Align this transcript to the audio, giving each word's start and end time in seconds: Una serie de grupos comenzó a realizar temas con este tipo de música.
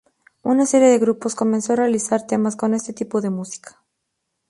Una 0.41 0.65
serie 0.65 0.87
de 0.87 0.97
grupos 0.97 1.35
comenzó 1.35 1.73
a 1.73 1.75
realizar 1.75 2.25
temas 2.25 2.55
con 2.55 2.73
este 2.73 2.91
tipo 2.91 3.21
de 3.21 3.29
música. 3.29 3.79